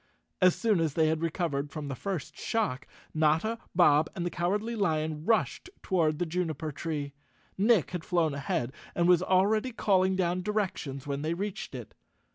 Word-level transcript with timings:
As 0.41 0.55
soon 0.55 0.79
as 0.79 0.95
they 0.95 1.09
had 1.09 1.21
recovered 1.21 1.69
from 1.69 1.87
the 1.87 1.93
first 1.93 2.35
shock, 2.35 2.87
Notta, 3.13 3.59
Bob 3.75 4.09
and 4.15 4.25
the 4.25 4.31
Cowardly 4.31 4.75
Lion 4.75 5.25
rushed 5.25 5.69
toward 5.83 6.17
the 6.17 6.25
juniper 6.25 6.71
tree. 6.71 7.13
Nick 7.55 7.91
had 7.91 8.03
flown 8.03 8.33
ahead 8.33 8.73
and 8.95 9.07
was 9.07 9.21
already 9.21 9.71
calling 9.71 10.15
down 10.15 10.41
directions 10.41 11.05
when 11.05 11.21
they 11.21 11.35
reached 11.35 11.75
it. 11.75 11.93